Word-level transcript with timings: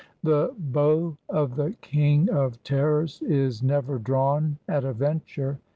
The 0.23 0.55
bow 0.57 1.15
of 1.29 1.55
the 1.57 1.73
king 1.79 2.27
of 2.27 2.63
terrors 2.63 3.21
is 3.21 3.61
never 3.61 3.99
drawn 3.99 4.57
at 4.67 4.83
a 4.83 4.93
venture. 4.93 5.59